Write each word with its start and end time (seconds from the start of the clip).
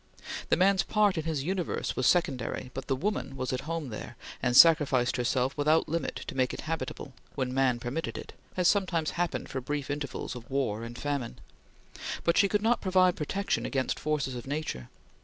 The 0.49 0.57
man's 0.57 0.81
part 0.81 1.15
in 1.15 1.25
his 1.25 1.43
Universe 1.43 1.95
was 1.95 2.07
secondary, 2.07 2.71
but 2.73 2.87
the 2.87 2.95
woman 2.95 3.35
was 3.37 3.53
at 3.53 3.69
home 3.69 3.89
there, 3.89 4.17
and 4.41 4.57
sacrificed 4.57 5.15
herself 5.15 5.55
without 5.55 5.87
limit 5.87 6.15
to 6.25 6.33
make 6.33 6.55
it 6.55 6.61
habitable, 6.61 7.13
when 7.35 7.53
man 7.53 7.79
permitted 7.79 8.17
it, 8.17 8.33
as 8.57 8.67
sometimes 8.67 9.11
happened 9.11 9.49
for 9.49 9.61
brief 9.61 9.91
intervals 9.91 10.33
of 10.35 10.49
war 10.49 10.83
and 10.83 10.97
famine; 10.97 11.37
but 12.23 12.35
she 12.35 12.49
could 12.49 12.63
not 12.63 12.81
provide 12.81 13.15
protection 13.15 13.63
against 13.63 13.99
forces 13.99 14.33
of 14.33 14.47
nature. 14.47 14.89